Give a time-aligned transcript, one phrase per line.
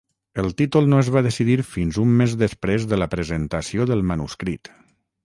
[0.43, 4.73] El títol no es va decidir fins un mes després de la presentació del manuscrit.